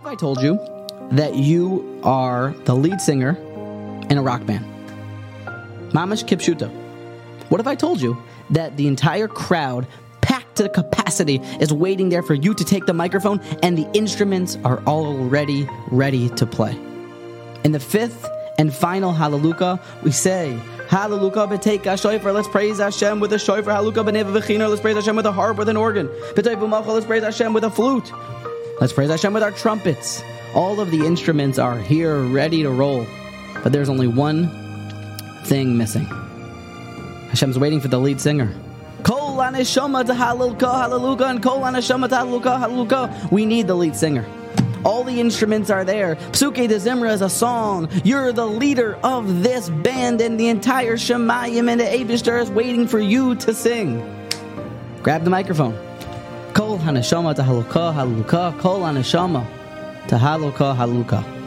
If 0.00 0.06
I 0.06 0.14
told 0.14 0.40
you 0.40 0.60
that 1.10 1.34
you 1.34 2.00
are 2.04 2.54
the 2.66 2.74
lead 2.74 3.00
singer 3.00 3.30
in 4.08 4.16
a 4.16 4.22
rock 4.22 4.46
band, 4.46 4.64
Mamash 5.92 6.24
Kipshuta. 6.24 6.70
What 7.48 7.60
if 7.60 7.66
I 7.66 7.74
told 7.74 8.00
you 8.00 8.16
that 8.50 8.76
the 8.76 8.86
entire 8.86 9.26
crowd, 9.26 9.88
packed 10.20 10.56
to 10.56 10.62
the 10.62 10.68
capacity, 10.68 11.40
is 11.58 11.72
waiting 11.72 12.10
there 12.10 12.22
for 12.22 12.34
you 12.34 12.54
to 12.54 12.64
take 12.64 12.86
the 12.86 12.94
microphone 12.94 13.40
and 13.62 13.76
the 13.76 13.90
instruments 13.92 14.56
are 14.64 14.78
already 14.86 15.68
ready 15.90 16.28
to 16.30 16.46
play? 16.46 16.76
In 17.64 17.72
the 17.72 17.80
fifth 17.80 18.24
and 18.56 18.72
final 18.72 19.12
Hallelujah, 19.12 19.80
we 20.04 20.12
say, 20.12 20.60
Hallelujah, 20.88 21.48
betake 21.48 21.86
a 21.86 21.98
shofar. 21.98 22.32
Let's 22.32 22.48
praise 22.48 22.78
Hashem 22.78 23.18
with 23.18 23.32
a 23.32 23.38
shofar. 23.38 23.74
Hallelujah, 23.74 24.04
b'neva 24.04 24.40
v'china. 24.40 24.68
Let's 24.68 24.80
praise 24.80 24.94
Hashem 24.94 25.16
with 25.16 25.26
a 25.26 25.32
harp, 25.32 25.58
with 25.58 25.68
an 25.68 25.76
organ. 25.76 26.06
B'tay. 26.34 26.86
Let's 26.86 27.04
praise 27.04 27.24
Hashem 27.24 27.52
with 27.52 27.64
a 27.64 27.70
flute. 27.70 28.10
Let's 28.80 28.92
praise 28.92 29.10
Hashem 29.10 29.32
with 29.32 29.42
our 29.42 29.50
trumpets. 29.50 30.22
All 30.54 30.78
of 30.78 30.92
the 30.92 31.04
instruments 31.04 31.58
are 31.58 31.78
here, 31.78 32.20
ready 32.20 32.62
to 32.62 32.70
roll. 32.70 33.08
But 33.64 33.72
there's 33.72 33.88
only 33.88 34.06
one 34.06 34.48
thing 35.46 35.76
missing. 35.76 36.04
Hashem's 37.30 37.58
waiting 37.58 37.80
for 37.80 37.88
the 37.88 37.98
lead 37.98 38.20
singer. 38.20 38.54
Kol 39.02 39.38
aneshama 39.38 40.06
to 40.06 40.14
hallelujah, 40.14 41.26
and 41.26 41.42
kol 41.42 41.62
aneshama. 41.62 43.32
We 43.32 43.46
need 43.46 43.66
the 43.66 43.74
lead 43.74 43.96
singer. 43.96 44.24
All 44.84 45.02
the 45.02 45.20
instruments 45.20 45.70
are 45.70 45.84
there. 45.84 46.14
Pesukei 46.14 46.68
Dzimrah 46.68 47.12
is 47.12 47.20
a 47.20 47.28
song. 47.28 47.88
You're 48.04 48.32
the 48.32 48.46
leader 48.46 48.94
of 49.02 49.42
this 49.42 49.70
band, 49.70 50.20
and 50.20 50.38
the 50.38 50.46
entire 50.46 50.96
Shemayim 50.96 51.68
and 51.68 51.80
the 51.80 51.84
Abishter 51.84 52.40
is 52.40 52.48
waiting 52.48 52.86
for 52.86 53.00
you 53.00 53.34
to 53.36 53.52
sing. 53.52 54.00
Grab 55.02 55.24
the 55.24 55.30
microphone. 55.30 55.87
Kol 56.68 56.76
haneshama 56.80 57.34
to 57.34 57.42
Haluka 57.42 58.60
kol 58.60 58.80
haneshama 58.80 59.42
to 60.06 60.16
Haluka. 60.16 61.37